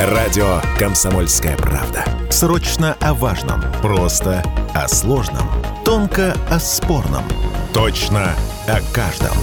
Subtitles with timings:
[0.00, 2.04] Радио «Комсомольская правда».
[2.28, 3.62] Срочно о важном.
[3.80, 4.42] Просто
[4.74, 5.48] о сложном.
[5.84, 7.22] Тонко о спорном.
[7.72, 8.34] Точно
[8.66, 9.36] о каждом.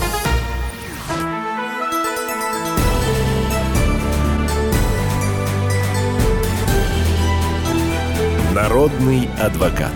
[8.54, 9.94] Народный адвокат.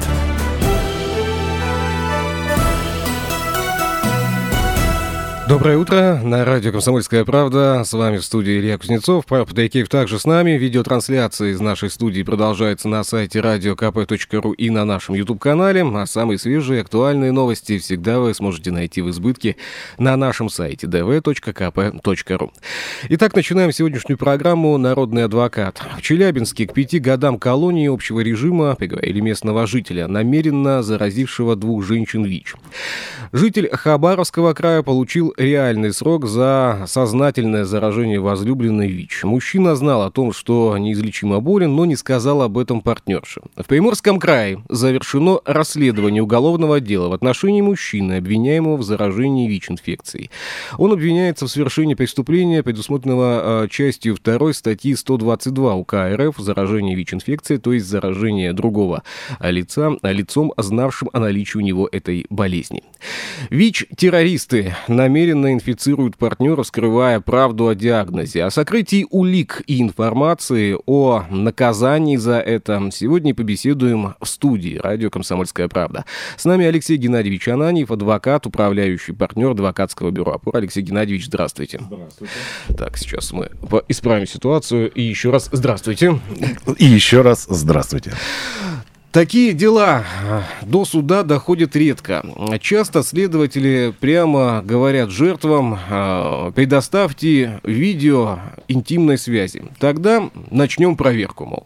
[5.48, 6.20] Доброе утро.
[6.24, 7.84] На радио «Комсомольская правда».
[7.86, 9.28] С вами в студии Илья Кузнецов.
[9.28, 10.58] Павел Подайкеев также с нами.
[10.58, 15.86] Видеотрансляция из нашей студии продолжается на сайте radiokp.ru и на нашем YouTube-канале.
[15.86, 19.56] А самые свежие актуальные новости всегда вы сможете найти в избытке
[20.00, 22.52] на нашем сайте dv.kp.ru.
[23.10, 25.80] Итак, начинаем сегодняшнюю программу «Народный адвокат».
[25.96, 32.24] В Челябинске к пяти годам колонии общего режима приговорили местного жителя, намеренно заразившего двух женщин
[32.24, 32.56] ВИЧ.
[33.32, 39.24] Житель Хабаровского края получил реальный срок за сознательное заражение возлюбленной ВИЧ.
[39.24, 43.42] Мужчина знал о том, что неизлечимо болен, но не сказал об этом партнерше.
[43.56, 50.30] В Приморском крае завершено расследование уголовного дела в отношении мужчины, обвиняемого в заражении ВИЧ-инфекцией.
[50.78, 57.60] Он обвиняется в совершении преступления, предусмотренного а, частью 2 статьи 122 УК РФ «Заражение ВИЧ-инфекцией»,
[57.60, 59.04] то есть заражение другого
[59.42, 62.84] лица лицом, знавшим о наличии у него этой болезни.
[63.50, 68.44] ВИЧ-террористы намерены намеренно инфицируют партнера, скрывая правду о диагнозе.
[68.44, 75.68] О сокрытии улик и информации о наказании за это сегодня побеседуем в студии радио «Комсомольская
[75.68, 76.06] правда».
[76.38, 80.60] С нами Алексей Геннадьевич Ананьев, адвокат, управляющий партнер адвокатского бюро «Опора».
[80.60, 81.80] Алексей Геннадьевич, здравствуйте.
[81.82, 82.34] Здравствуйте.
[82.78, 83.50] Так, сейчас мы
[83.88, 84.92] исправим ситуацию.
[84.92, 86.20] И еще раз здравствуйте.
[86.78, 88.14] И еще раз здравствуйте.
[89.16, 90.04] Такие дела
[90.62, 92.22] до суда доходят редко.
[92.60, 99.64] Часто следователи прямо говорят жертвам, а, предоставьте видео интимной связи.
[99.80, 101.66] Тогда начнем проверку, мол.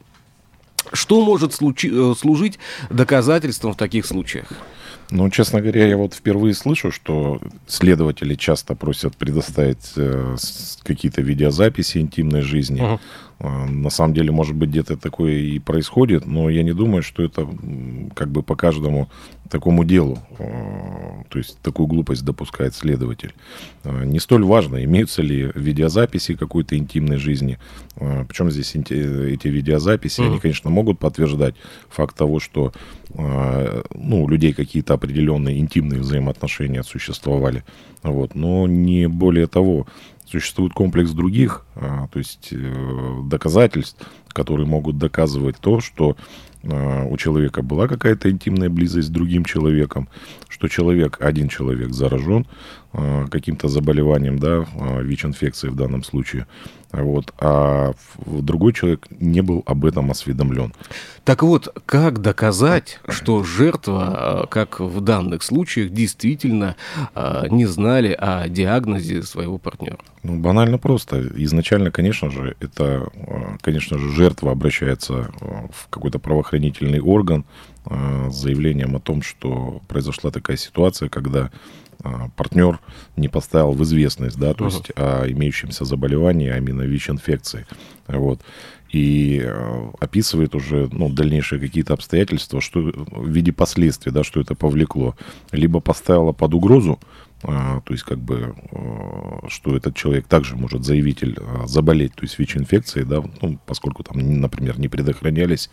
[0.94, 2.60] Что может э, служить
[2.92, 4.54] доказательством в таких случаях?
[5.10, 10.36] Ну, честно говоря, я вот впервые слышу, что следователи часто просят предоставить э,
[10.84, 12.82] какие-то видеозаписи интимной жизни.
[12.82, 12.96] Uh-huh.
[12.96, 13.00] А,
[13.40, 17.48] на самом деле, может быть, где-то такое и происходит, но я не думаю, что это
[18.14, 19.10] как бы по каждому
[19.50, 23.34] такому делу, а, то есть такую глупость допускает следователь.
[23.84, 27.58] А, не столь важно, имеются ли видеозаписи какой-то интимной жизни.
[27.96, 30.28] Причем здесь эти видеозаписи, mm.
[30.28, 31.56] они, конечно, могут подтверждать
[31.90, 32.72] факт того, что
[33.14, 37.64] ну, у людей какие-то определенные интимные взаимоотношения существовали.
[38.04, 39.88] Вот, но не более того.
[40.30, 46.18] Существует комплекс других, а, то есть э, доказательств, которые могут доказывать то, что
[46.64, 50.08] а, у человека была какая-то интимная близость с другим человеком,
[50.48, 52.46] что человек, один человек заражен
[52.94, 54.68] а, каким-то заболеванием, да,
[55.02, 56.46] ВИЧ-инфекцией в данном случае,
[56.92, 57.94] вот, а
[58.26, 60.74] другой человек не был об этом осведомлен.
[61.24, 66.76] Так вот, как доказать, что жертва, как в данных случаях, действительно
[67.50, 70.00] не знали о диагнозе своего партнера?
[70.24, 71.28] Ну, банально просто.
[71.36, 77.46] Изначально, конечно же, это, э, конечно же, жертва обращается в какой-то правоохранительный орган
[77.86, 81.50] с заявлением о том, что произошла такая ситуация, когда
[82.36, 82.80] партнер
[83.16, 84.72] не поставил в известность, да, то uh-huh.
[84.72, 87.66] есть о имеющемся заболевании, а именно ВИЧ-инфекции.
[88.08, 88.42] Вот
[88.92, 89.48] и
[90.00, 95.16] описывает уже ну, дальнейшие какие-то обстоятельства, что в виде последствий, да, что это повлекло.
[95.52, 100.84] Либо поставило под угрозу а, то есть как бы, а, что этот человек также может,
[100.84, 105.70] заявитель, а, заболеть, то есть ВИЧ-инфекцией, да, ну, поскольку там, например, не предохранялись,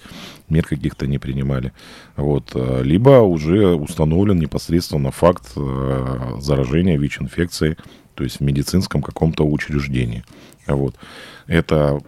[0.49, 1.73] мер каких-то не принимали,
[2.17, 5.55] вот, либо уже установлен непосредственно факт
[6.39, 7.77] заражения ВИЧ-инфекцией,
[8.15, 10.25] то есть в медицинском каком-то учреждении,
[10.67, 10.95] вот.
[11.49, 12.01] Это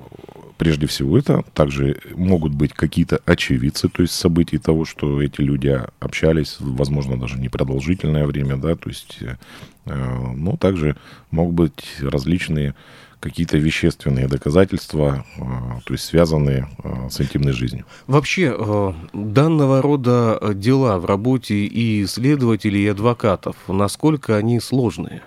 [0.58, 5.80] прежде всего это также могут быть какие-то очевидцы, то есть событий того, что эти люди
[6.00, 10.96] общались, возможно, даже непродолжительное время, да, то есть, э, ну, также
[11.30, 12.74] могут быть различные
[13.20, 15.40] какие-то вещественные доказательства, э,
[15.84, 17.84] то есть связанные э, с интимной жизнью.
[18.06, 25.22] Вообще, данного рода дела в работе и следователей, и адвокатов, насколько они сложные?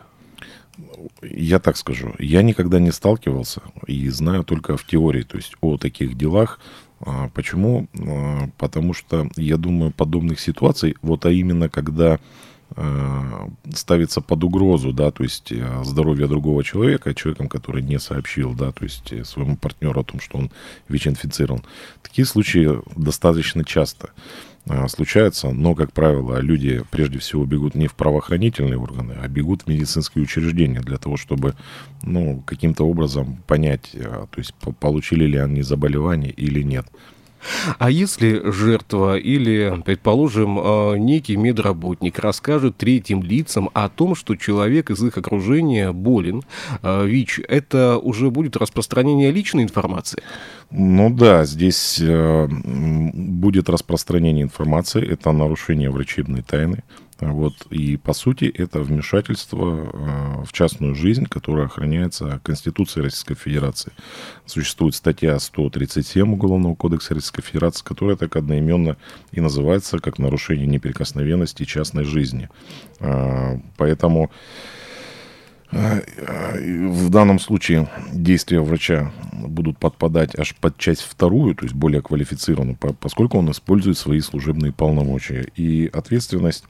[1.22, 5.78] Я так скажу, я никогда не сталкивался и знаю только в теории, то есть о
[5.78, 6.60] таких делах.
[7.00, 7.88] А, почему?
[8.00, 12.20] А, потому что я думаю, подобных ситуаций, вот а именно когда
[12.76, 18.54] э, ставится под угрозу, да, то есть э, здоровье другого человека, человеком, который не сообщил,
[18.54, 20.52] да, то есть э, своему партнеру о том, что он
[20.90, 21.64] ВИЧ-инфицирован.
[22.02, 24.12] Такие случаи достаточно часто
[24.88, 29.68] случаются, но, как правило, люди прежде всего бегут не в правоохранительные органы, а бегут в
[29.68, 31.56] медицинские учреждения для того, чтобы
[32.04, 36.86] ну, каким-то образом понять, то есть получили ли они заболевание или нет.
[37.80, 44.90] А если жертва или, предположим, э, некий медработник расскажет третьим лицам о том, что человек
[44.92, 46.44] из их окружения болен,
[46.82, 50.22] э, ВИЧ, это уже будет распространение личной информации?
[50.70, 56.84] Ну да, здесь э, будет распространение информации, это нарушение врачебной тайны.
[57.22, 63.92] Вот, и по сути это вмешательство э, в частную жизнь, которая охраняется Конституцией Российской Федерации.
[64.48, 68.98] Существует статья 137 Уголовного кодекса Российской Федерации, которая так одноименно
[69.32, 72.50] и называется как нарушение неприкосновенности частной жизни.
[73.00, 74.32] Э, поэтому
[75.72, 76.02] э,
[76.90, 82.78] в данном случае действия врача будут подпадать аж под часть вторую, то есть более квалифицированную,
[82.78, 85.46] поскольку он использует свои служебные полномочия.
[85.56, 86.66] И ответственность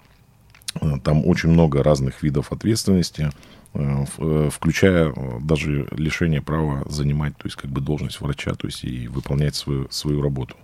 [1.04, 3.32] там очень много разных видов ответственности,
[3.74, 8.84] э, э, включая даже лишение права занимать, то есть как бы должность врача, то есть
[8.84, 10.56] и выполнять свою, свою работу.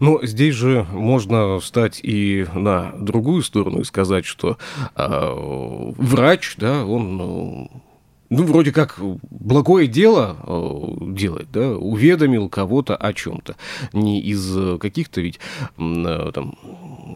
[0.00, 4.56] Но здесь же можно встать и на другую сторону и сказать, что
[4.96, 7.70] э, врач, да, он ну,
[8.30, 8.98] ну, вроде как
[9.30, 10.36] благое дело
[11.00, 13.56] делает, да, уведомил кого-то о чем-то.
[13.94, 15.40] Не из каких-то ведь,
[15.76, 16.58] там,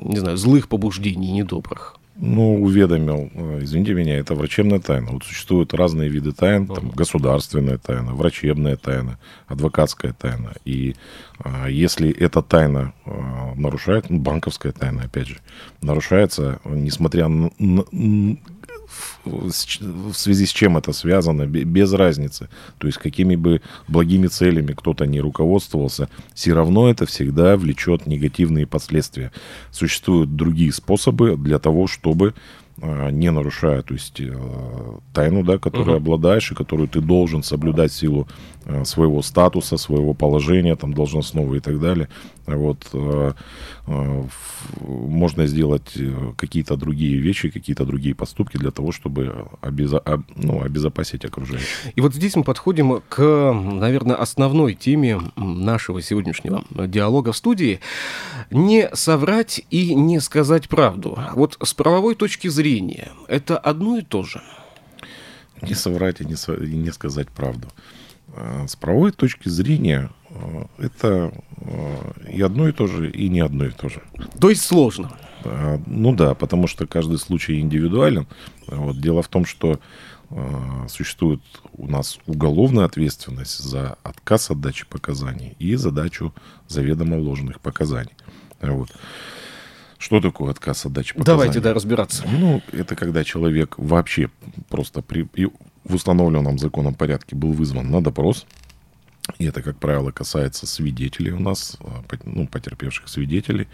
[0.00, 1.98] не знаю, злых побуждений, недобрых.
[2.24, 3.30] Ну, уведомил.
[3.34, 5.10] Э, извините меня, это врачебная тайна.
[5.10, 6.68] Вот существуют разные виды тайн.
[6.68, 10.52] Там, государственная тайна, врачебная тайна, адвокатская тайна.
[10.64, 10.94] И
[11.40, 15.38] а, если эта тайна а, нарушает, ну, банковская тайна, опять же,
[15.80, 18.36] нарушается, несмотря на, на
[19.24, 22.48] в связи с чем это связано, без разницы.
[22.78, 28.66] То есть какими бы благими целями кто-то не руководствовался, все равно это всегда влечет негативные
[28.66, 29.32] последствия.
[29.70, 32.34] Существуют другие способы для того, чтобы
[32.80, 34.34] а, не нарушая, то есть э,
[35.12, 36.00] тайну, да, которую uh-huh.
[36.00, 38.26] обладаешь и которую ты должен соблюдать в силу
[38.84, 42.08] своего статуса, своего положения, там должностного и так далее.
[42.46, 43.32] Вот э,
[44.80, 45.96] можно сделать
[46.36, 50.02] какие-то другие вещи, какие-то другие поступки для того, чтобы обезо...
[50.36, 51.66] ну, обезопасить окружение.
[51.96, 57.80] И вот здесь мы подходим к, наверное, основной теме нашего сегодняшнего диалога в студии.
[58.50, 61.18] Не соврать и не сказать правду.
[61.34, 64.42] Вот с правовой точки зрения это одно и то же?
[65.62, 67.68] Не соврать и не, и не сказать правду.
[68.34, 73.40] А, с правовой точки зрения а, это а, и одно и то же, и не
[73.40, 74.02] одно и то же.
[74.40, 75.16] То есть сложно?
[75.86, 78.28] Ну да, потому что каждый случай индивидуален.
[78.68, 79.00] Вот.
[79.00, 79.80] Дело в том, что
[80.88, 81.40] существует
[81.72, 86.32] у нас уголовная ответственность за отказ от дачи показаний и задачу
[86.68, 88.12] заведомо ложных показаний.
[88.60, 88.88] Вот.
[89.98, 91.38] Что такое отказ от дачи показаний?
[91.38, 92.24] Давайте, да, разбираться.
[92.26, 94.30] Ну, это когда человек вообще
[94.68, 95.28] просто при,
[95.84, 98.46] в установленном законом порядке был вызван на допрос,
[99.38, 103.68] и это, как правило, касается свидетелей у нас, а, ну, потерпевших свидетелей.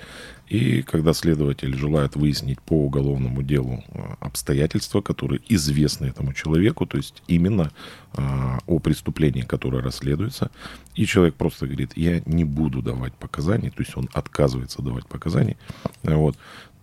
[0.47, 6.99] И когда следователь желает выяснить по уголовному делу а, обстоятельства, которые известны этому человеку, то
[6.99, 7.71] есть именно
[8.13, 10.51] а, о преступлении, которое расследуется,
[10.95, 15.57] и человек просто говорит, я не буду давать показаний, то есть он отказывается давать показания,
[16.03, 16.37] вот,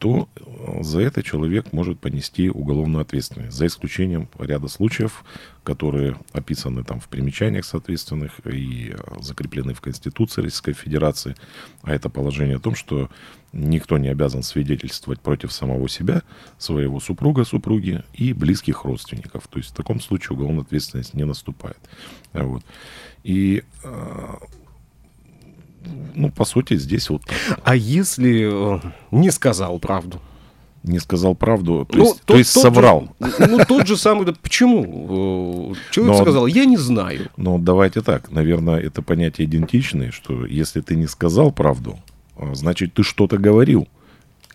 [0.06, 5.26] то э, за это человек может понести уголовную ответственность, за исключением ряда случаев,
[5.64, 11.36] которые описаны там в примечаниях соответственных и э, закреплены в Конституции Российской Федерации.
[11.82, 13.10] А это положение о том, что
[13.52, 16.22] никто не обязан свидетельствовать против самого себя,
[16.60, 19.48] своего супруга, супруги и близких родственников.
[19.48, 21.80] То есть в таком случае уголовная ответственность не наступает.
[22.32, 22.64] Вот.
[23.24, 24.36] И э,
[26.14, 27.22] ну, по сути, здесь вот.
[27.64, 28.80] А если э,
[29.12, 30.22] не сказал правду?
[30.84, 33.10] Не сказал правду, то ну, есть, тот, то есть тот соврал.
[33.20, 35.74] Же, ну, тот же самый, да почему?
[35.74, 37.30] Э, человек но, сказал, я не знаю.
[37.38, 41.98] Ну, давайте так, наверное, это понятие идентичное, что если ты не сказал правду,
[42.38, 43.88] э, значит, ты что-то говорил.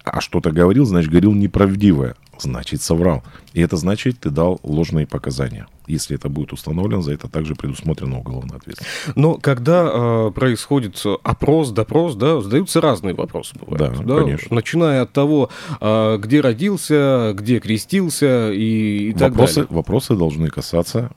[0.05, 3.23] А что-то говорил, значит, говорил неправдивое значит соврал.
[3.53, 5.67] И это значит, ты дал ложные показания.
[5.87, 9.17] Если это будет установлено, за это также предусмотрена уголовная ответственность.
[9.17, 13.57] Но когда э, происходит опрос, допрос, да, задаются разные вопросы.
[13.59, 14.55] Бывают, да, да, конечно.
[14.55, 19.69] Начиная от того, э, где родился, где крестился и, и так вопросы, далее.
[19.71, 21.11] Вопросы должны касаться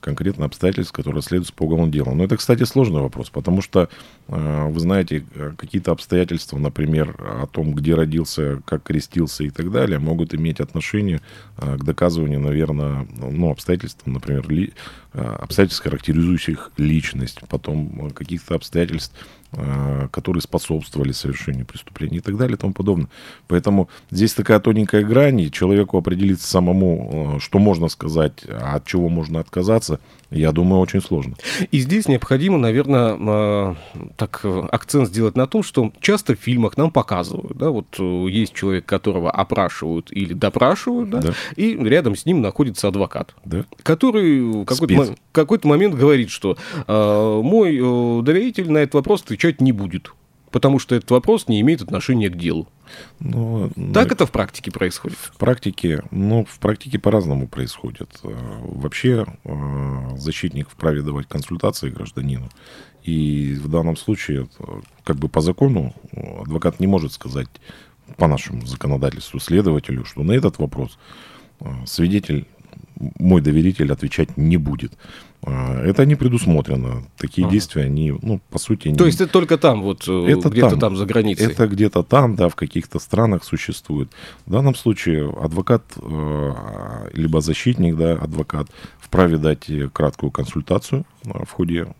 [0.00, 2.14] конкретно обстоятельств, которые следуют по уголовному делу.
[2.14, 3.88] Но это, кстати, сложный вопрос, потому что,
[4.28, 5.24] э, вы знаете,
[5.56, 11.20] какие-то обстоятельства, например, о том, где родился, как крестился и так далее, могут иметь отношение
[11.56, 14.72] к доказыванию, наверное, ну, обстоятельств, например, ли,
[15.12, 19.39] обстоятельств, характеризующих личность, потом каких-то обстоятельств, Э,
[20.12, 23.08] которые способствовали совершению преступления и так далее и тому подобное.
[23.48, 28.86] Поэтому здесь такая тоненькая грань, и человеку определиться самому, э, что можно сказать, а от
[28.86, 29.98] чего можно отказаться,
[30.30, 31.34] я думаю, очень сложно.
[31.72, 33.74] И здесь необходимо, наверное, э,
[34.16, 38.86] так акцент сделать на том, что часто в фильмах нам показывают, да, вот есть человек,
[38.86, 41.34] которого опрашивают или допрашивают, да, да.
[41.56, 43.64] и рядом с ним находится адвокат, да.
[43.82, 46.56] который какой-то, какой-то момент говорит, что
[46.86, 47.76] мой
[48.22, 50.12] доверитель на этот вопрос отвечать не будет,
[50.50, 52.68] потому что этот вопрос не имеет отношения к делу.
[53.20, 54.14] Но, ну, так но...
[54.14, 55.18] это в практике происходит?
[55.18, 58.18] В практике, ну, в практике по-разному происходит.
[58.22, 62.48] Э, вообще э, защитник вправе давать консультации гражданину.
[63.02, 64.64] И в данном случае, э,
[65.04, 67.48] как бы по закону, адвокат не может сказать
[68.16, 70.98] по нашему законодательству следователю, что на этот вопрос
[71.86, 72.46] свидетель,
[73.18, 74.92] мой доверитель отвечать не будет.
[75.42, 77.02] А, это не предусмотрено.
[77.16, 77.52] Такие ага.
[77.52, 78.88] действия, они, ну, по сути...
[78.88, 78.96] Не...
[78.96, 81.46] То есть это только там, вот э, это где-то там, там за границей?
[81.46, 84.10] Это где-то там, да, в каких-то странах существует.
[84.46, 86.52] В данном случае адвокат, э,
[87.14, 91.94] либо защитник, да, адвокат, вправе дать краткую консультацию э, в ходе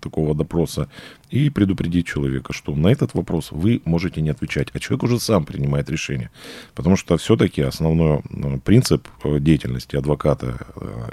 [0.00, 0.88] такого допроса
[1.28, 5.44] и предупредить человека, что на этот вопрос вы можете не отвечать, а человек уже сам
[5.44, 6.30] принимает решение.
[6.74, 8.22] Потому что все-таки основной
[8.64, 10.66] принцип деятельности адвоката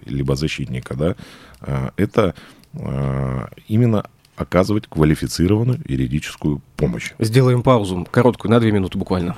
[0.05, 1.15] либо защитника, да,
[1.61, 2.35] Э, это
[2.73, 7.13] э, именно оказывать квалифицированную юридическую помощь.
[7.19, 9.35] Сделаем паузу, короткую, на две минуты буквально.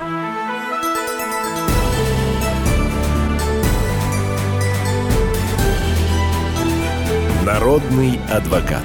[7.50, 8.84] Народный адвокат.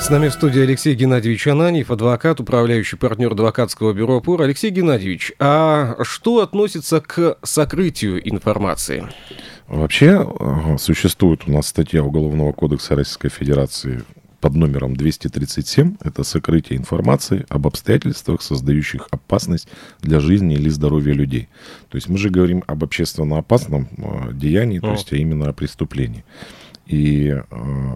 [0.00, 4.40] С нами в студии Алексей Геннадьевич Ананьев, адвокат, управляющий партнер адвокатского бюро «Опор».
[4.40, 9.06] Алексей Геннадьевич, а что относится к сокрытию информации?
[9.68, 10.26] Вообще
[10.78, 14.02] существует у нас статья Уголовного кодекса Российской Федерации
[14.46, 15.96] под номером 237.
[16.04, 19.66] Это сокрытие информации об обстоятельствах, создающих опасность
[20.02, 21.48] для жизни или здоровья людей.
[21.88, 25.52] То есть мы же говорим об общественно опасном э, деянии, то есть а именно о
[25.52, 26.24] преступлении.
[26.86, 27.42] И э,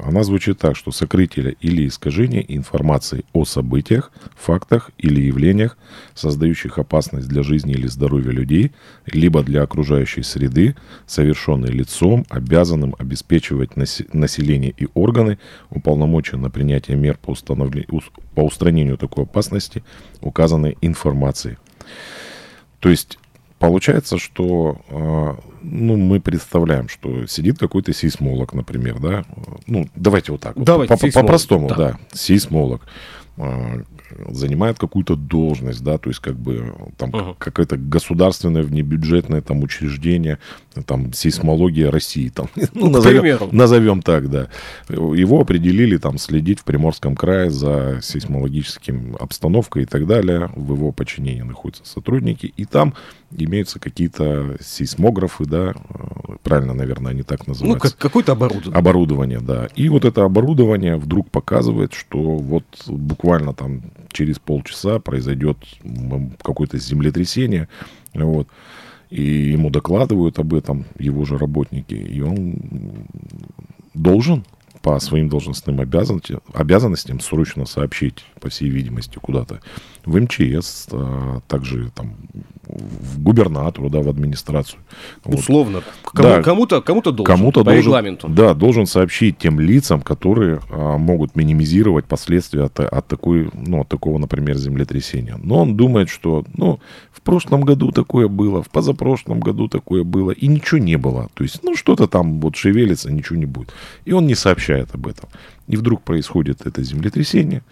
[0.05, 5.79] она звучит так, что сокрытие или искажение информации о событиях, фактах или явлениях,
[6.15, 8.73] создающих опасность для жизни или здоровья людей,
[9.07, 10.75] либо для окружающей среды,
[11.07, 15.39] совершенное лицом, обязанным обеспечивать население и органы,
[15.71, 17.35] уполномочен на принятие мер по,
[18.35, 19.85] по устранению такой опасности
[20.21, 21.59] указанной информации.
[22.81, 23.19] То есть
[23.61, 29.25] Получается, что э, ну, мы представляем, что сидит какой-то сейсмолог, например, да.
[29.67, 30.55] Ну, давайте вот так.
[30.57, 31.75] Давайте, По-простому, да.
[31.77, 31.99] да.
[32.11, 32.81] Сейсмолог
[33.37, 33.83] э,
[34.29, 37.37] занимает какую-то должность, да, то есть как бы там uh-huh.
[37.39, 40.39] какое-то государственное внебюджетное там учреждение,
[40.87, 44.49] там сейсмология России, там, ну, ну назовем, назовем так, да.
[44.89, 50.51] Его определили там следить в Приморском крае за сейсмологическим обстановкой и так далее.
[50.55, 52.95] В его подчинении находятся сотрудники, и там
[53.37, 55.75] имеются какие-то сейсмографы, да,
[56.43, 57.87] правильно, наверное, они так называются.
[57.87, 58.79] Ну, как, какое-то оборудование.
[58.79, 59.69] Оборудование, да.
[59.77, 65.57] И вот это оборудование вдруг показывает, что вот буквально там через полчаса произойдет
[66.43, 67.69] какое-то землетрясение,
[68.15, 68.49] вот,
[69.11, 72.57] и ему докладывают об этом его же работники, и он
[73.95, 74.45] должен
[74.83, 79.61] по своим должностным обязанностям, обязанностям срочно сообщить, по всей видимости, куда-то
[80.05, 82.17] в МЧС, а, также там
[82.67, 84.81] в губернатору, да, в администрацию.
[85.25, 85.83] Условно.
[86.05, 86.13] Вот.
[86.13, 88.29] Кому, да, кому-то, кому-то должен, кому-то по должен, регламенту.
[88.29, 93.89] Да, должен сообщить тем лицам, которые а, могут минимизировать последствия от, от, такой, ну, от
[93.89, 95.37] такого, например, землетрясения.
[95.43, 96.81] Но он думает, что, ну,
[97.13, 101.29] в прошлом году такое было, в позапрошлом году такое было, и ничего не было.
[101.35, 103.75] То есть, ну, что-то там вот шевелится, ничего не будет.
[104.05, 105.29] И он не сообщает об этом.
[105.67, 107.63] И вдруг происходит это землетрясение,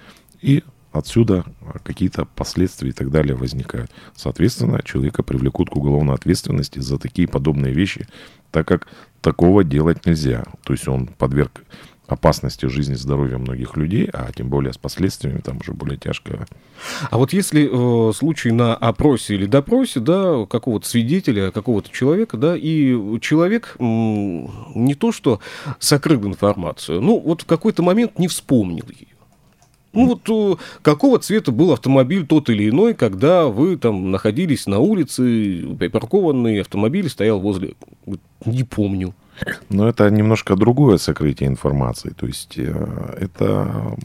[0.40, 0.62] и
[0.92, 1.44] отсюда
[1.84, 3.90] какие-то последствия и так далее возникают.
[4.14, 8.06] Соответственно, человека привлекут к уголовной ответственности за такие подобные вещи,
[8.50, 8.88] так как
[9.20, 10.44] такого делать нельзя.
[10.64, 11.62] То есть он подверг
[12.08, 16.46] опасности жизни и здоровья многих людей, а тем более с последствиями там уже более тяжко.
[17.10, 22.56] А вот если э, случай на опросе или допросе, да, какого-то свидетеля, какого-то человека, да,
[22.56, 25.40] и человек м, не то что
[25.78, 29.06] сокрыл информацию, ну вот в какой-то момент не вспомнил ее,
[29.92, 34.78] Ну вот э, какого цвета был автомобиль тот или иной, когда вы там находились на
[34.78, 37.74] улице, припаркованный автомобиль стоял возле...
[38.46, 39.14] Не помню.
[39.68, 42.10] Но это немножко другое сокрытие информации.
[42.10, 43.96] То есть э, это...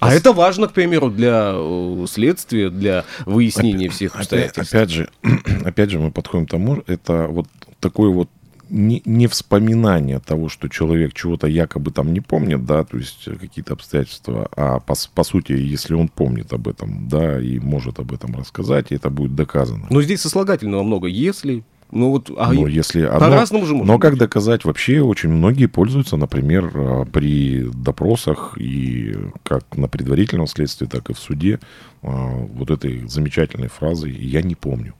[0.00, 4.74] А это важно, к примеру, для э, следствия, для выяснения опять, всех обстоятельств.
[4.74, 5.10] Опять, опять же,
[5.64, 7.46] опять же, мы подходим к тому, это вот
[7.80, 8.28] такой вот
[8.70, 13.74] не, не вспоминание того, что человек чего-то якобы там не помнит, да, то есть какие-то
[13.74, 18.36] обстоятельства, а по, по сути, если он помнит об этом, да, и может об этом
[18.36, 19.86] рассказать, это будет доказано.
[19.90, 23.94] Но здесь сослагательного много, если ну вот, а но если по-разному же можно.
[23.94, 24.64] Но как доказать?
[24.64, 31.14] Вообще очень многие пользуются, например, а, при допросах и как на предварительном следствии, так и
[31.14, 31.60] в суде
[32.02, 34.94] а, вот этой замечательной фразой «я не помню».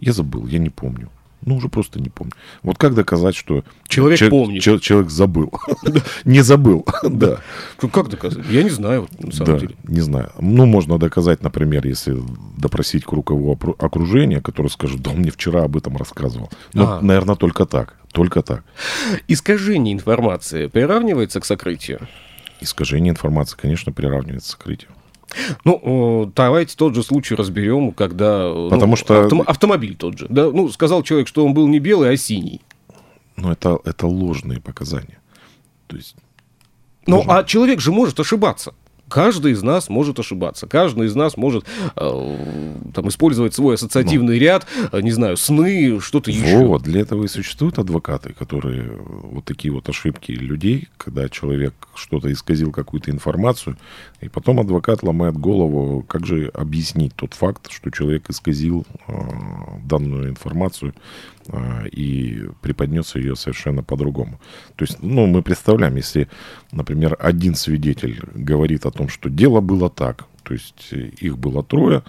[0.00, 1.08] Я забыл, я не помню.
[1.46, 2.32] Ну, уже просто не помню.
[2.62, 4.62] Вот как доказать, что человек, человек помнит?
[4.62, 5.52] Человек, человек забыл.
[6.24, 7.40] не забыл, да.
[7.82, 8.44] Ну, как доказать?
[8.48, 9.74] Я не знаю, на самом деле.
[9.84, 10.32] Не знаю.
[10.40, 12.16] Ну, можно доказать, например, если
[12.56, 16.50] допросить круг его окружения, который скажет, да он мне вчера об этом рассказывал.
[16.72, 17.00] Ну, а.
[17.00, 17.96] наверное, только так.
[18.12, 18.64] Только так.
[19.28, 22.06] Искажение информации приравнивается к сокрытию?
[22.60, 24.90] Искажение информации, конечно, приравнивается к сокрытию.
[25.64, 28.48] Ну, давайте тот же случай разберем, когда...
[28.48, 29.22] Ну, Потому ну, что...
[29.22, 30.26] Автом, автомобиль тот же.
[30.28, 30.50] Да?
[30.50, 32.60] Ну, сказал человек, что он был не белый, а синий.
[33.36, 35.18] Ну, это, это ложные показания.
[35.86, 36.16] То есть...
[37.06, 38.74] Ну, а человек же может ошибаться.
[39.08, 41.64] Каждый из нас может ошибаться, каждый из нас может
[41.96, 42.36] э,
[42.94, 46.64] там, использовать свой ассоциативный ну, ряд, э, не знаю, сны, что-то еще.
[46.64, 52.32] Вот, для этого и существуют адвокаты, которые вот такие вот ошибки людей, когда человек что-то
[52.32, 53.76] исказил, какую-то информацию,
[54.20, 59.12] и потом адвокат ломает голову, как же объяснить тот факт, что человек исказил э,
[59.84, 60.94] данную информацию
[61.48, 64.40] э, и преподнес ее совершенно по-другому.
[64.76, 66.28] То есть, ну, мы представляем, если,
[66.72, 71.62] например, один свидетель говорит о том, что дело было так, то есть э, их было
[71.62, 72.02] трое,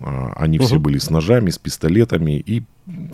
[0.00, 0.04] э,
[0.36, 0.66] они угу.
[0.66, 2.62] все были с ножами, с пистолетами, и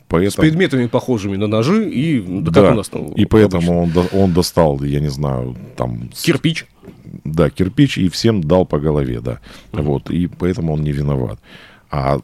[0.08, 0.30] поэтому...
[0.30, 2.20] С предметами, похожими на ножи, и...
[2.42, 2.72] Да, да.
[2.72, 6.10] у нас там, и поэтому он, он достал, я не знаю, там...
[6.10, 6.66] Кирпич
[7.24, 9.40] да, кирпич и всем дал по голове, да.
[9.72, 9.82] Mm-hmm.
[9.82, 11.38] Вот, и поэтому он не виноват.
[11.90, 12.20] А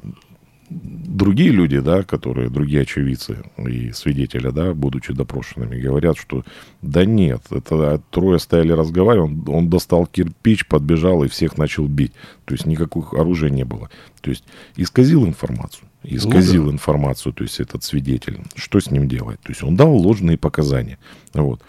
[0.70, 6.44] другие люди, да, которые, другие очевидцы и свидетели, да, будучи допрошенными, говорят, что
[6.82, 12.12] да нет, это трое стояли разговаривали, он, он достал кирпич, подбежал и всех начал бить.
[12.44, 13.90] То есть никаких оружия не было.
[14.20, 14.44] То есть
[14.76, 15.84] исказил информацию.
[16.04, 16.74] Исказил ну, да.
[16.74, 18.40] информацию, то есть этот свидетель.
[18.54, 19.40] Что с ним делать?
[19.40, 20.98] То есть он дал ложные показания.
[21.34, 21.60] Вот.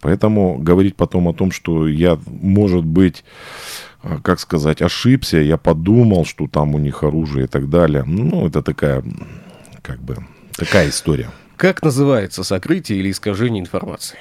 [0.00, 3.24] Поэтому говорить потом о том, что я, может быть,
[4.02, 8.46] а, как сказать, ошибся, я подумал, что там у них оружие и так далее, ну,
[8.46, 9.02] это такая,
[9.82, 10.18] как бы,
[10.56, 11.30] такая история.
[11.56, 14.18] Как называется сокрытие или искажение информации?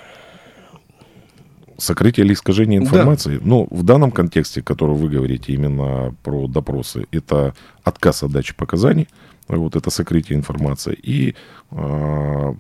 [1.77, 3.37] Сокрытие или искажение информации?
[3.37, 3.43] Да.
[3.43, 9.09] Ну, в данном контексте, который вы говорите именно про допросы, это отказ от дачи показаний,
[9.47, 11.35] вот это сокрытие информации, и
[11.71, 12.53] э,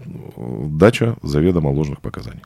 [0.67, 2.41] дача заведомо ложных показаний.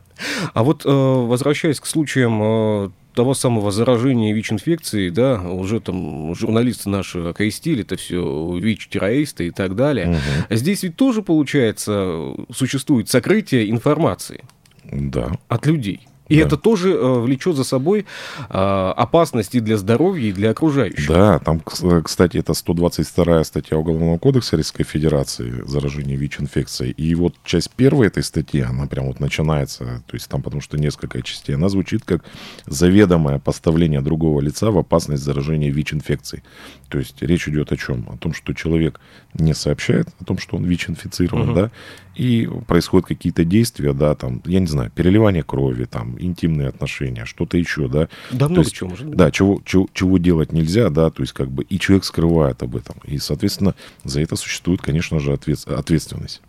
[0.54, 6.88] А вот э, возвращаясь к случаям э, того самого заражения ВИЧ-инфекцией, да, уже там журналисты
[6.88, 10.10] наши окрестили это все ВИЧ-террористы и так далее.
[10.10, 10.56] Угу.
[10.56, 14.44] Здесь ведь тоже, получается, существует сокрытие информации.
[14.84, 15.32] Да.
[15.48, 16.06] От людей.
[16.30, 16.46] И да.
[16.46, 18.06] это тоже э, влечет за собой
[18.48, 21.08] э, опасности для здоровья и для окружающих.
[21.08, 26.92] Да, там, э, кстати, это 122 статья Уголовного кодекса Российской Федерации заражение ВИЧ-инфекцией.
[26.92, 30.78] И вот часть первой этой статьи, она прям вот начинается, то есть там потому что
[30.78, 32.24] несколько частей, она звучит как
[32.66, 36.44] заведомое поставление другого лица в опасность заражения ВИЧ-инфекцией.
[36.88, 38.06] То есть речь идет о чем?
[38.08, 39.00] О том, что человек
[39.34, 41.54] не сообщает о том, что он ВИЧ-инфицирован, угу.
[41.54, 41.70] да,
[42.14, 47.56] и происходят какие-то действия, да, там, я не знаю, переливание крови, там, интимные отношения, что-то
[47.56, 48.08] еще, да.
[48.30, 51.50] Да, много есть, чего может Да, чего, чего, чего делать нельзя, да, то есть как
[51.50, 52.96] бы и человек скрывает об этом.
[53.04, 56.42] И, соответственно, за это существует, конечно же, ответ, ответственность.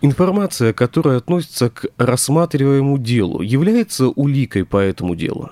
[0.00, 5.50] Информация, которая относится к рассматриваемому делу, является уликой по этому делу?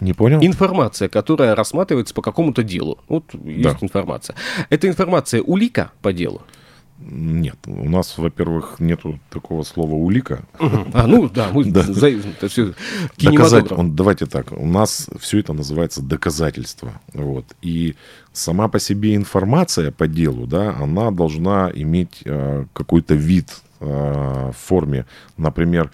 [0.00, 0.40] Не понял?
[0.42, 2.98] Информация, которая рассматривается по какому-то делу.
[3.08, 3.78] Вот есть да.
[3.80, 4.36] информация.
[4.68, 6.42] Это информация улика по делу?
[6.98, 10.44] Нет, у нас, во-первых, нету такого слова улика.
[10.58, 11.82] А, ну да, мы да.
[11.82, 12.74] За, это все
[13.18, 16.92] Доказать, он, давайте так, у нас все это называется доказательство.
[17.12, 17.44] Вот.
[17.62, 17.96] И
[18.32, 25.04] сама по себе информация по делу, да, она должна иметь э, какой-то вид в форме,
[25.36, 25.90] например,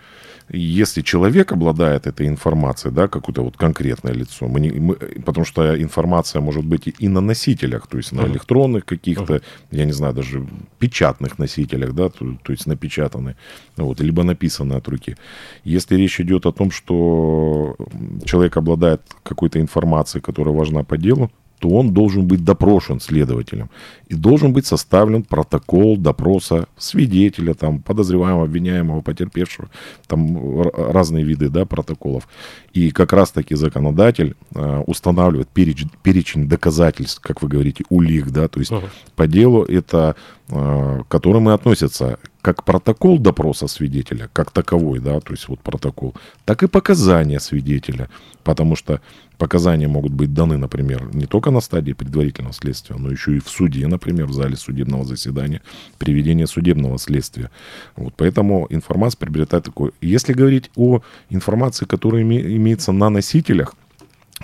[0.49, 5.81] если человек обладает этой информацией, да, какое-то вот конкретное лицо, мы не, мы, потому что
[5.81, 9.43] информация может быть и на носителях, то есть на электронных каких-то, uh-huh.
[9.71, 10.47] я не знаю, даже
[10.79, 13.37] печатных носителях, да, то, то есть напечатанные,
[13.77, 15.17] вот, либо написанные от руки.
[15.65, 17.77] Если речь идет о том, что
[18.25, 21.31] человек обладает какой-то информацией, которая важна по делу,
[21.63, 23.71] то он должен быть допрошен следователем.
[24.09, 29.69] И должен быть составлен протокол допроса свидетеля, там, подозреваемого, обвиняемого, потерпевшего.
[30.09, 32.29] Там разные виды да, протоколов.
[32.73, 38.59] И как раз-таки законодатель э, устанавливает перечень, перечень доказательств, как вы говорите, улик, да, то
[38.59, 38.89] есть uh-huh.
[39.15, 40.17] по делу это,
[40.49, 45.61] э, к которым и относятся как протокол допроса свидетеля, как таковой, да, то есть вот
[45.61, 48.09] протокол, так и показания свидетеля,
[48.43, 49.01] потому что
[49.43, 53.49] показания могут быть даны, например, не только на стадии предварительного следствия, но еще и в
[53.49, 55.63] суде, например, в зале судебного заседания,
[55.99, 57.51] при ведении судебного следствия.
[57.97, 59.91] Вот поэтому информация приобретает такой.
[60.01, 63.75] Если говорить о информации, которая имеется на носителях,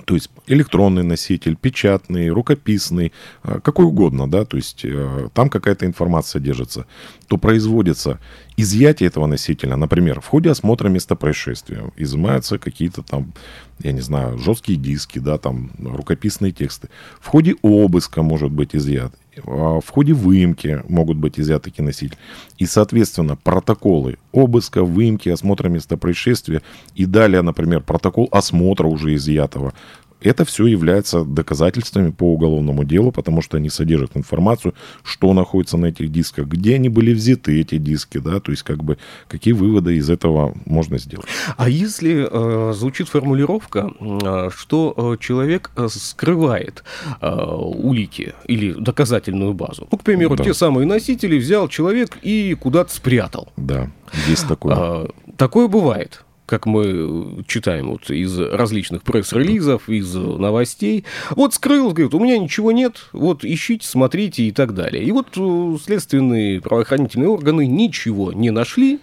[0.05, 3.13] то есть электронный носитель, печатный, рукописный,
[3.45, 6.87] э, какой угодно, да, то есть э, там какая-то информация держится,
[7.27, 8.21] то производится
[8.57, 9.77] изъятие этого носителя.
[9.77, 13.33] Например, в ходе осмотра места происшествия изымаются какие-то там,
[13.81, 16.89] я не знаю, жесткие диски, да, там рукописные тексты.
[17.21, 19.15] В ходе обыска может быть изъят.
[19.47, 22.19] А в ходе выемки могут быть изъяты такие носители.
[22.59, 26.63] И, соответственно, протоколы обыска, выемки, осмотра места происшествия
[26.95, 29.73] и далее, например, протокол осмотра уже изъятого
[30.21, 35.87] это все является доказательствами по уголовному делу, потому что они содержат информацию, что находится на
[35.87, 39.97] этих дисках, где они были взяты, эти диски, да, то есть как бы какие выводы
[39.97, 41.27] из этого можно сделать.
[41.57, 46.85] А если э, звучит формулировка, э, что э, человек э, скрывает
[47.21, 50.45] э, улики или доказательную базу, ну, к примеру, да.
[50.45, 53.49] те самые носители взял человек и куда-то спрятал.
[53.57, 53.91] Да,
[54.29, 54.75] есть такое.
[54.77, 61.05] А, такое бывает как мы читаем вот из различных пресс-релизов, из новостей.
[61.37, 65.05] Вот скрыл, говорит, у меня ничего нет, вот ищите, смотрите и так далее.
[65.05, 68.99] И вот э, следственные правоохранительные органы ничего не нашли,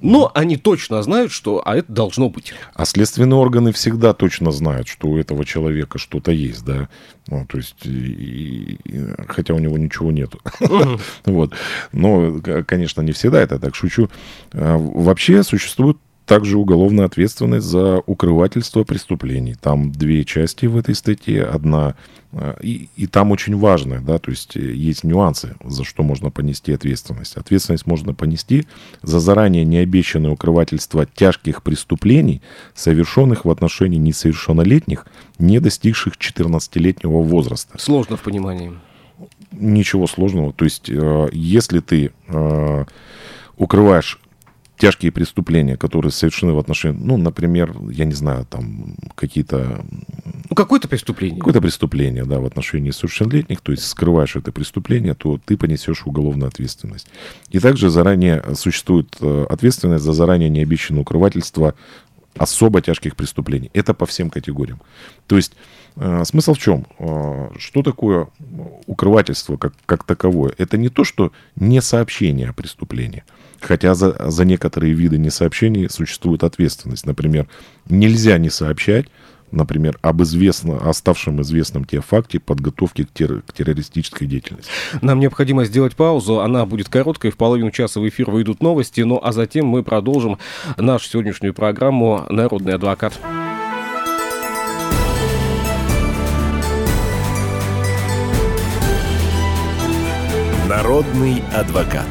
[0.00, 2.54] но они точно знают, что а это должно быть.
[2.74, 6.88] А следственные органы всегда точно знают, что у этого человека что-то есть, да.
[7.28, 10.40] Ну, то есть, и, и, хотя у него ничего нету.
[11.24, 11.54] вот.
[11.92, 14.10] Но, конечно, не всегда это так шучу.
[14.52, 19.54] А, вообще существует также уголовная ответственность за укрывательство преступлений.
[19.54, 21.44] Там две части в этой статье.
[21.44, 21.96] Одна,
[22.32, 26.30] э, и, и там очень важно, да, то есть э, есть нюансы, за что можно
[26.30, 27.36] понести ответственность.
[27.36, 28.66] Ответственность можно понести
[29.02, 32.40] за заранее необещанное укрывательство тяжких преступлений,
[32.74, 35.06] совершенных в отношении несовершеннолетних,
[35.38, 37.76] не достигших 14-летнего возраста.
[37.78, 38.72] Сложно в понимании.
[39.52, 40.54] Ничего сложного.
[40.54, 42.12] То есть, э, если ты
[43.56, 44.18] укрываешь
[44.76, 49.84] тяжкие преступления, которые совершены в отношении, ну, например, я не знаю, там какие-то...
[50.50, 51.38] Ну, какое-то преступление.
[51.38, 56.48] Какое-то преступление, да, в отношении совершеннолетних, то есть скрываешь это преступление, то ты понесешь уголовную
[56.48, 57.06] ответственность.
[57.50, 61.74] И также заранее существует э, ответственность за заранее необещанное укрывательство
[62.36, 63.70] особо тяжких преступлений.
[63.74, 64.80] Это по всем категориям.
[65.26, 65.52] То есть
[66.24, 66.86] смысл в чем?
[66.98, 68.28] Э, что такое
[68.86, 70.54] укрывательство как, как таковое?
[70.58, 73.24] Это не то, что не сообщение о преступлении–
[73.64, 77.06] Хотя за, за некоторые виды несообщений существует ответственность.
[77.06, 77.46] Например,
[77.88, 79.06] нельзя не сообщать,
[79.50, 84.70] например, об известно, оставшем известном те факте подготовки к, терр, к террористической деятельности.
[85.00, 89.18] Нам необходимо сделать паузу, она будет короткой, в половину часа в эфир выйдут новости, ну
[89.22, 90.38] а затем мы продолжим
[90.76, 93.18] нашу сегодняшнюю программу «Народный адвокат».
[100.76, 102.08] Народный адвокат.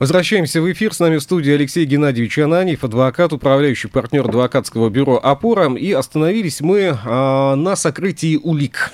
[0.00, 0.92] Возвращаемся в эфир.
[0.92, 5.72] С нами в студии Алексей Геннадьевич Ананьев, адвокат, управляющий партнер адвокатского бюро «Опора».
[5.76, 8.90] И остановились мы а, на сокрытии улик.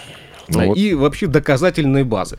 [0.49, 0.77] Ну, вот.
[0.77, 2.37] и вообще доказательной базы.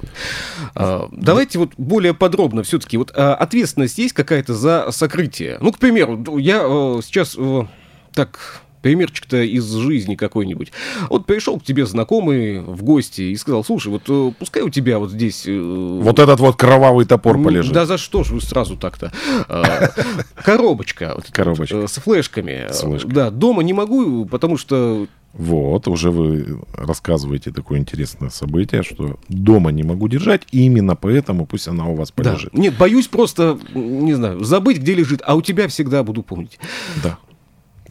[0.76, 2.98] А, давайте вот более подробно все-таки.
[2.98, 5.58] Вот а, ответственность есть какая-то за сокрытие?
[5.60, 7.66] Ну, к примеру, я а, сейчас а,
[8.14, 10.72] так примерчик-то из жизни какой-нибудь.
[11.10, 15.00] Вот пришел к тебе знакомый в гости и сказал, слушай, вот э, пускай у тебя
[15.00, 15.44] вот здесь...
[15.46, 17.74] Э, вот этот вот кровавый топор полежит.
[17.74, 19.12] Да за что ж вы сразу так-то?
[19.48, 19.92] А,
[20.36, 21.18] коробочка.
[21.32, 21.88] Коробочка.
[21.88, 22.68] С флешками.
[22.72, 23.12] С флешкой.
[23.12, 29.72] Да, дома не могу, потому что вот, уже вы рассказываете такое интересное событие, что дома
[29.72, 32.50] не могу держать, и именно поэтому пусть она у вас полежит.
[32.52, 32.60] Да.
[32.60, 36.58] Нет, боюсь просто, не знаю, забыть, где лежит, а у тебя всегда буду помнить.
[37.04, 37.20] Да.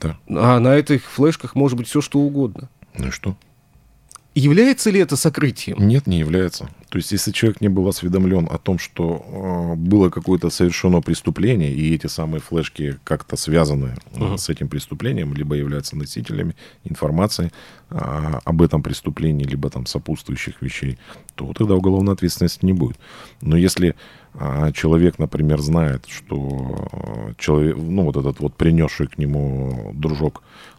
[0.00, 0.18] Да.
[0.28, 2.68] А на этих флешках может быть все что угодно.
[2.96, 3.36] Ну и что?
[4.34, 5.78] Является ли это сокрытием?
[5.80, 6.68] Нет, не является.
[6.90, 11.72] То есть, если человек не был осведомлен о том, что э, было какое-то совершено преступление,
[11.72, 14.38] и эти самые флешки как-то связаны э, uh-huh.
[14.38, 17.50] с этим преступлением, либо являются носителями информации
[17.90, 17.96] э,
[18.44, 20.98] об этом преступлении, либо там сопутствующих вещей,
[21.34, 22.96] то тогда уголовной ответственности не будет.
[23.40, 23.96] Но если
[24.38, 30.42] э, человек, например, знает, что э, человек, ну вот этот вот принесший к нему дружок
[30.42, 30.77] а,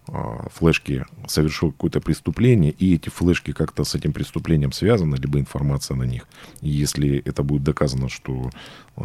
[0.53, 6.03] флешки совершил какое-то преступление, и эти флешки как-то с этим преступлением связаны, либо информация на
[6.03, 6.27] них.
[6.61, 8.49] И если это будет доказано, что
[8.97, 9.03] э,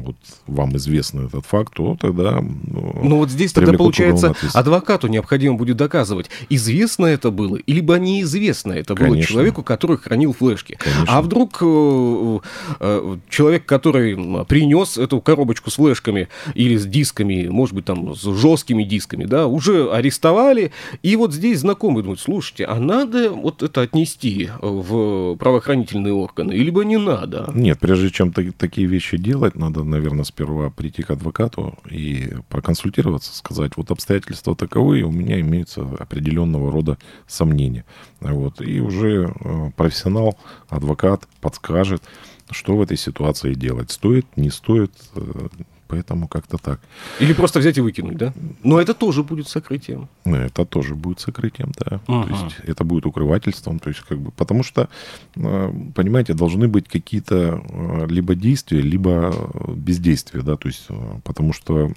[0.00, 2.40] вот вам известно этот факт, то тогда...
[2.40, 8.72] Ну, ну вот здесь тогда, получается, адвокату необходимо будет доказывать, известно это было, либо неизвестно
[8.72, 9.16] это Конечно.
[9.16, 10.76] было человеку, который хранил флешки.
[10.78, 11.06] Конечно.
[11.08, 12.38] А вдруг э,
[12.80, 18.22] э, человек, который принес эту коробочку с флешками или с дисками, может быть, там, с
[18.22, 20.72] жесткими дисками, да, уже арестовал арестовали.
[21.02, 26.84] И вот здесь знакомые думают, слушайте, а надо вот это отнести в правоохранительные органы, либо
[26.84, 27.50] не надо?
[27.54, 33.72] Нет, прежде чем такие вещи делать, надо, наверное, сперва прийти к адвокату и проконсультироваться, сказать,
[33.76, 37.84] вот обстоятельства таковы, у меня имеются определенного рода сомнения.
[38.20, 38.60] Вот.
[38.60, 42.02] И уже э, профессионал, адвокат подскажет,
[42.50, 43.90] что в этой ситуации делать.
[43.90, 45.48] Стоит, не стоит, э,
[45.92, 46.80] Поэтому как-то так.
[47.20, 48.32] Или просто взять и выкинуть, да?
[48.64, 50.08] Но это тоже будет сокрытием.
[50.24, 52.00] Ну, это тоже будет сокрытием, да.
[52.06, 52.28] Ага.
[52.28, 53.78] То есть это будет укрывательством.
[53.78, 54.88] То есть как бы, потому что,
[55.36, 59.34] э, понимаете, должны быть какие-то э, либо действия, либо
[59.68, 61.92] бездействия, да, то есть э, потому что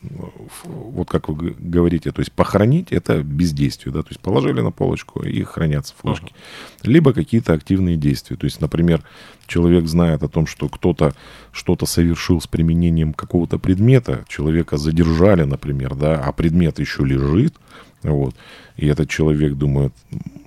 [0.65, 5.23] вот как вы говорите, то есть похоронить это бездействие, да, то есть положили на полочку
[5.23, 6.33] и хранятся флажки.
[6.33, 6.91] Ага.
[6.91, 8.35] Либо какие-то активные действия.
[8.35, 9.03] То есть, например,
[9.47, 11.13] человек знает о том, что кто-то
[11.51, 13.84] что-то совершил с применением какого-то предмета,
[14.27, 17.55] человека задержали, например, да, а предмет еще лежит,
[18.03, 18.35] вот,
[18.77, 19.93] и этот человек думает,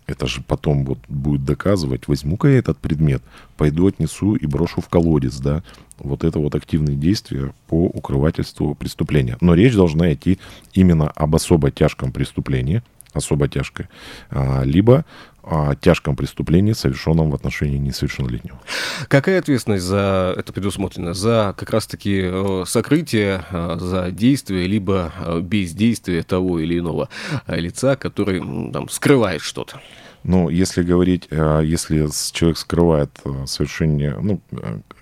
[0.06, 3.22] это же потом вот будет доказывать, возьму-ка я этот предмет,
[3.56, 5.62] пойду отнесу и брошу в колодец, да,
[5.98, 9.36] вот это вот активные действия по укрывательству преступления.
[9.40, 10.38] Но речь должна идти
[10.72, 13.88] именно об особо тяжком преступлении, особо тяжкое,
[14.30, 15.04] а, либо
[15.50, 18.60] о тяжком преступлении, совершенном в отношении несовершеннолетнего.
[19.08, 21.14] Какая ответственность за это предусмотрена?
[21.14, 27.08] За как раз-таки э, сокрытие, э, за действие, либо э, бездействие того или иного
[27.46, 28.40] лица, который
[28.72, 29.80] там, скрывает что-то?
[30.24, 33.10] Ну, если говорить, если человек скрывает
[33.46, 34.40] совершение, ну,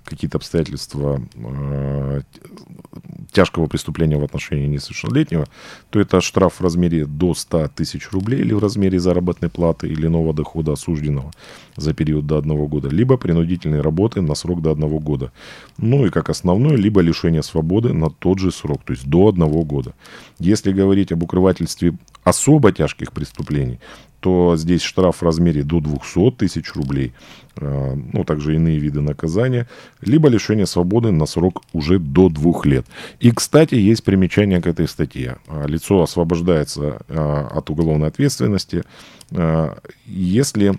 [0.06, 1.20] какие-то обстоятельства
[3.32, 5.46] тяжкого преступления в отношении несовершеннолетнего,
[5.90, 10.06] то это штраф в размере до 100 тысяч рублей или в размере заработной платы или
[10.06, 11.32] нового дохода осужденного
[11.76, 15.32] за период до одного года, либо принудительной работы на срок до одного года.
[15.76, 19.62] Ну и как основное, либо лишение свободы на тот же срок, то есть до одного
[19.64, 19.94] года.
[20.38, 23.78] Если говорить об укрывательстве особо тяжких преступлений,
[24.20, 29.66] то здесь штраф в размере до 200 тысяч рублей, э, ну, также иные виды наказания,
[30.00, 32.86] либо лишение свободы на срок уже до двух лет.
[33.20, 35.36] И, кстати, есть примечание к этой статье.
[35.48, 38.82] Э, лицо освобождается э, от уголовной ответственности,
[40.06, 40.78] если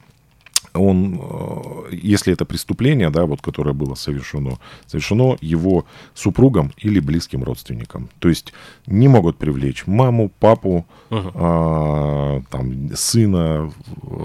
[0.78, 7.44] он, э, если это преступление, да, вот, которое было совершено, совершено его супругом или близким
[7.44, 8.10] родственником.
[8.20, 8.54] То есть
[8.86, 11.32] не могут привлечь маму, папу, uh-huh.
[11.36, 13.72] а, там, сына,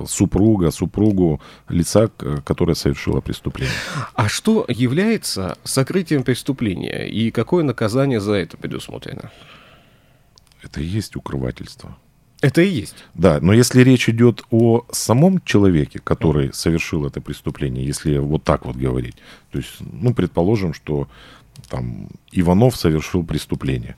[0.07, 2.09] супруга, супругу лица,
[2.45, 3.75] которое совершило преступление.
[4.15, 9.31] А что является сокрытием преступления и какое наказание за это предусмотрено?
[10.62, 11.97] Это и есть укрывательство.
[12.43, 12.97] Это и есть.
[13.15, 18.67] Да, но если речь идет о самом человеке, который совершил это преступление, если вот так
[18.67, 19.15] вот говорить,
[19.53, 21.09] то есть, ну, предположим, что
[21.69, 23.97] там Иванов совершил преступление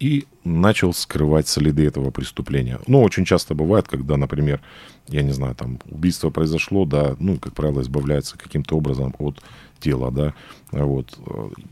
[0.00, 2.80] и начал скрывать следы этого преступления.
[2.86, 4.60] Ну, очень часто бывает, когда, например,
[5.08, 9.42] я не знаю, там убийство произошло, да, ну, как правило, избавляется каким-то образом от
[9.78, 10.34] тела, да,
[10.72, 11.18] вот,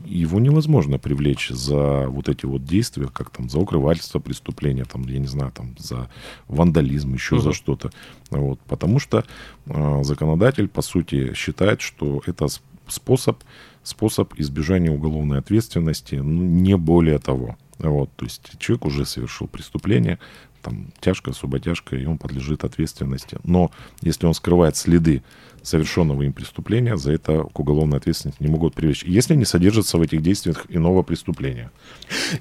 [0.05, 5.19] его невозможно привлечь за вот эти вот действия, как там, за укрывательство преступления, там, я
[5.19, 6.09] не знаю, там, за
[6.47, 7.41] вандализм, еще uh-huh.
[7.41, 7.91] за что-то,
[8.29, 9.25] вот, потому что
[9.65, 12.47] э, законодатель, по сути, считает, что это
[12.87, 13.43] способ,
[13.83, 17.57] способ избежания уголовной ответственности, ну, не более того.
[17.77, 20.19] Вот, то есть человек уже совершил преступление,
[20.65, 23.37] там тяжкое, особо тяжкое, и он подлежит ответственности.
[23.43, 25.21] Но если он скрывает следы
[25.61, 30.01] совершенного им преступления, за это к уголовной ответственности не могут привлечь, если не содержится в
[30.01, 31.71] этих действиях иного преступления.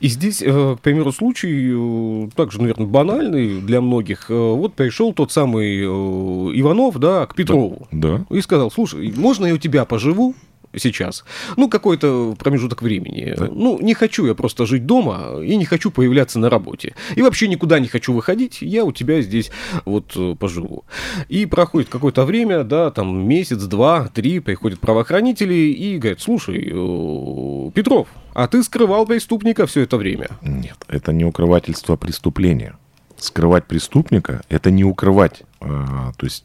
[0.00, 4.30] И здесь, э, к примеру, случай э, также, наверное, банальный для многих.
[4.30, 7.88] Э, вот пришел тот самый Иванов, да, к Петрову.
[7.92, 8.24] Да.
[8.30, 10.34] И сказал, слушай, можно я у тебя поживу?
[10.76, 11.24] Сейчас,
[11.56, 13.34] ну, какой-то промежуток времени.
[13.37, 13.48] Да.
[13.50, 16.94] Ну, не хочу я просто жить дома и не хочу появляться на работе.
[17.16, 19.50] И вообще никуда не хочу выходить, я у тебя здесь
[19.84, 20.84] вот э, поживу.
[21.28, 27.70] И проходит какое-то время, да, там месяц, два, три, приходят правоохранители и говорят, слушай, э,
[27.74, 30.28] Петров, а ты скрывал преступника все это время?
[30.42, 32.76] Нет, это не укрывательство преступления.
[33.16, 36.44] Скрывать преступника– это не укрывать, а, то есть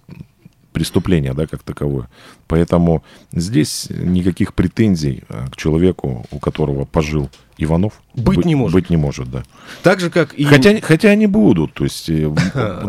[0.79, 2.07] преступление, да, как таковое.
[2.47, 8.73] Поэтому здесь никаких претензий а, к человеку, у которого пожил Иванов, быть, быть не может.
[8.73, 9.43] Быть не может, да.
[9.83, 10.45] Так же, как и...
[10.45, 12.33] Хотя, хотя они будут, то есть э,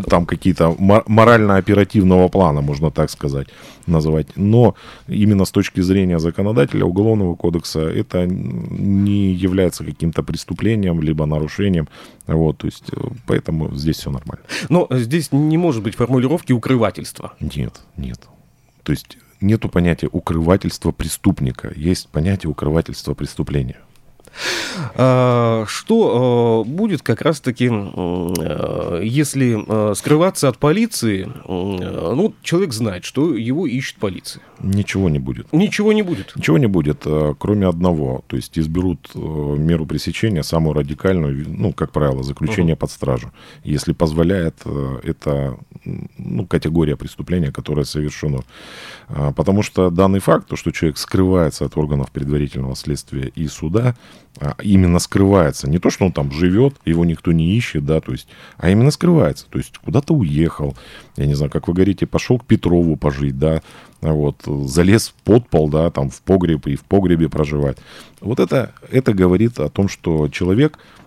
[0.07, 3.47] там какие-то морально-оперативного плана, можно так сказать,
[3.85, 4.27] называть.
[4.35, 4.75] Но
[5.07, 11.87] именно с точки зрения законодателя Уголовного кодекса это не является каким-то преступлением, либо нарушением.
[12.27, 14.43] Вот, то есть, э, поэтому здесь все нормально.
[14.69, 17.33] Но здесь не может быть формулировки укрывательства.
[17.39, 18.19] Нет, нет.
[18.83, 23.77] То есть нету понятия укрывательства преступника, есть понятие укрывательства преступления.
[24.95, 33.35] А, что а, будет как раз-таки, а, если скрываться от полиции, ну, человек знает, что
[33.35, 34.41] его ищет полиция.
[34.59, 35.51] Ничего не будет.
[35.51, 36.33] Ничего не будет.
[36.35, 37.05] Ничего не будет,
[37.39, 38.23] кроме одного.
[38.27, 42.79] То есть изберут меру пресечения, самую радикальную, ну, как правило, заключение uh-huh.
[42.79, 43.31] под стражу.
[43.63, 44.55] Если позволяет
[45.03, 45.57] это
[46.17, 48.43] ну, категория преступления, которое совершено.
[49.07, 54.20] Потому что данный факт, то, что человек скрывается от органов предварительного следствия и суда, а,
[54.63, 55.69] именно скрывается.
[55.69, 58.91] Не то, что он там живет, его никто не ищет, да, то есть, а именно
[58.91, 59.45] скрывается.
[59.49, 60.75] То есть куда-то уехал,
[61.15, 63.61] я не знаю, как вы говорите, пошел к Петрову пожить, да,
[64.01, 67.77] вот, залез в подпол, да, там в погреб и в погребе проживать.
[68.19, 71.00] Вот это, это говорит о том, что человек а,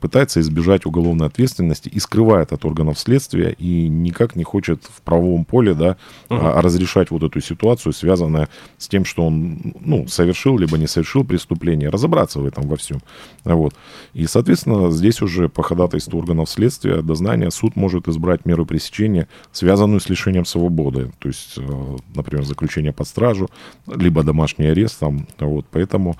[0.00, 5.44] пытается избежать уголовной ответственности и скрывает от органов следствия и никак не хочет в правовом
[5.44, 5.96] поле да,
[6.28, 6.60] uh-huh.
[6.60, 8.48] разрешать вот эту ситуацию, связанную
[8.78, 13.00] с тем, что он ну, совершил либо не совершил преступление, разобраться в этом во всем.
[13.44, 13.74] Вот.
[14.14, 20.00] И, соответственно, здесь уже по ходатайству органов следствия, дознания, суд может избрать меру пресечения, связанную
[20.00, 21.12] с лишением свободы.
[21.18, 23.50] То есть, э, например, заключение под стражу,
[23.86, 24.98] либо домашний арест.
[25.00, 25.66] Там, вот.
[25.70, 26.16] Поэтому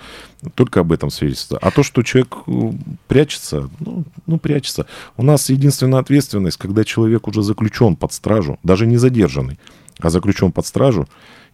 [0.54, 1.62] только об этом свидетельствует.
[1.62, 2.72] А то, что человек э,
[3.20, 4.86] прячется, ну, ну, прячется.
[5.18, 9.58] У нас единственная ответственность, когда человек уже заключен под стражу, даже не задержанный,
[9.98, 11.06] а заключен под стражу,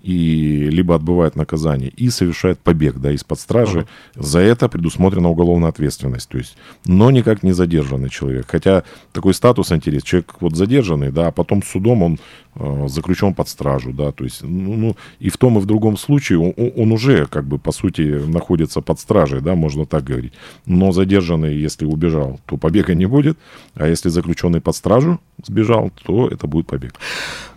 [0.07, 3.81] и либо отбывает наказание и совершает побег да, из-под стражи.
[3.81, 4.23] Uh-huh.
[4.23, 6.29] За это предусмотрена уголовная ответственность.
[6.29, 8.47] То есть, но никак не задержанный человек.
[8.49, 10.07] Хотя такой статус интересен.
[10.07, 12.19] Человек вот задержанный, да, а потом судом он
[12.55, 13.93] э, заключен под стражу.
[13.93, 17.27] Да, то есть, ну, ну, и в том и в другом случае он, он уже,
[17.27, 20.35] как бы, по сути, находится под стражей, да, можно так говорить.
[20.67, 23.39] Но задержанный, если убежал, то побега не будет.
[23.75, 26.95] А если заключенный под стражу сбежал, то это будет побег.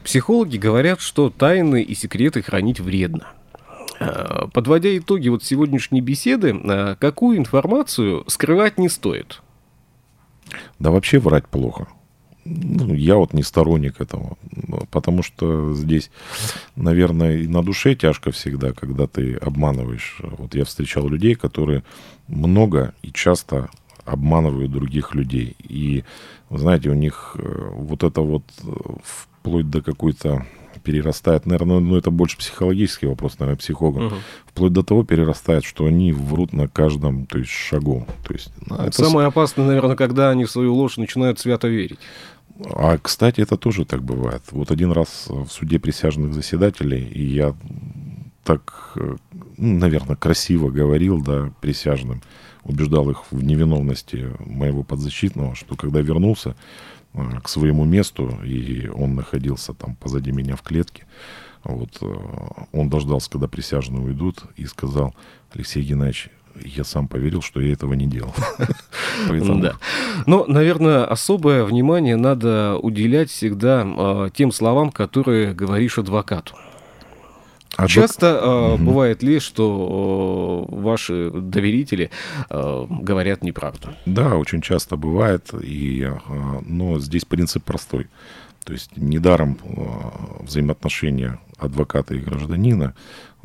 [0.03, 3.27] Психологи говорят, что тайны и секреты хранить вредно.
[3.99, 9.41] Э, подводя итоги вот сегодняшней беседы, э, какую информацию скрывать не стоит?
[10.79, 11.87] Да вообще врать плохо.
[12.45, 14.37] Ну, я вот не сторонник этого,
[14.89, 16.09] потому что здесь,
[16.75, 20.17] наверное, и на душе тяжко всегда, когда ты обманываешь.
[20.21, 21.83] Вот я встречал людей, которые
[22.27, 23.69] много и часто
[24.05, 25.55] обманывают других людей.
[25.59, 26.03] И,
[26.49, 28.43] знаете, у них э, вот это вот
[29.39, 30.45] вплоть до какой-то
[30.83, 34.15] перерастает, наверное, ну это больше психологический вопрос, наверное, психологам, угу.
[34.45, 38.07] вплоть до того перерастает, что они врут на каждом, то есть шагу.
[38.25, 41.99] То есть, ну, это Самое опасное, наверное, когда они в свою ложь начинают свято верить.
[42.73, 44.41] А, кстати, это тоже так бывает.
[44.51, 47.55] Вот один раз в суде присяжных заседателей, и я
[48.43, 48.93] так,
[49.57, 52.21] ну, наверное, красиво говорил, да, присяжным,
[52.63, 56.55] убеждал их в невиновности моего подзащитного, что когда вернулся, Э,
[57.13, 61.05] к своему месту, и он находился там позади меня в клетке.
[61.63, 62.15] Вот, э,
[62.71, 65.13] он дождался, когда присяжные уйдут, и сказал,
[65.53, 66.29] Алексей Геннадьевич,
[66.63, 68.33] я сам поверил, что я этого не делал.
[69.61, 69.75] Да.
[70.25, 76.55] Но, наверное, особое внимание надо уделять всегда э, тем словам, которые говоришь адвокату.
[77.79, 78.43] А Часто док...
[78.43, 78.83] э, угу.
[78.83, 82.11] бывает ли, что э, ваши доверители
[82.49, 83.93] э, говорят неправду?
[84.05, 88.07] Да, очень часто бывает, и, э, но здесь принцип простой.
[88.65, 92.95] То есть недаром э, взаимоотношения адвоката и гражданина.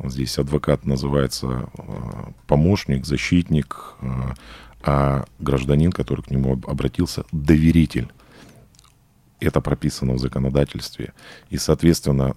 [0.03, 1.83] Здесь адвокат называется э,
[2.45, 4.07] помощник, защитник, э,
[4.83, 8.09] а гражданин, который к нему обратился, доверитель.
[9.39, 11.13] Это прописано в законодательстве.
[11.49, 12.35] И, соответственно,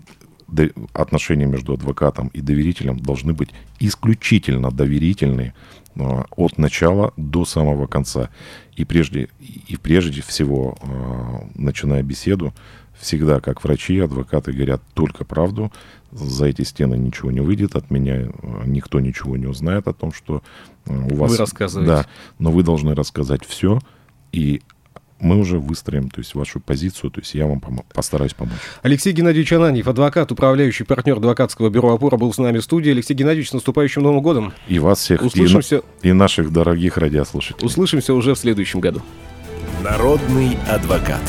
[0.92, 5.54] отношения между адвокатом и доверителем должны быть исключительно доверительные
[5.96, 8.30] а, от начала до самого конца.
[8.74, 12.54] И прежде, и прежде всего, а, начиная беседу,
[12.98, 15.70] всегда, как врачи, адвокаты говорят только правду,
[16.10, 18.28] за эти стены ничего не выйдет, от меня
[18.64, 20.42] никто ничего не узнает о том, что
[20.86, 21.32] у вас...
[21.32, 21.92] Вы рассказываете.
[21.92, 22.06] Да,
[22.38, 23.78] но вы должны рассказать все,
[24.32, 24.62] и
[25.20, 28.58] мы уже выстроим то есть, вашу позицию, то есть я вам пом- постараюсь помочь.
[28.82, 32.90] Алексей Геннадьевич Ананьев, адвокат, управляющий партнер адвокатского бюро «Опора», был с нами в студии.
[32.90, 34.52] Алексей Геннадьевич, с наступающим Новым годом!
[34.68, 35.82] И вас всех, Услышимся...
[36.02, 37.66] и, и наших дорогих радиослушателей.
[37.66, 39.02] Услышимся уже в следующем году.
[39.82, 41.22] Народный адвокат.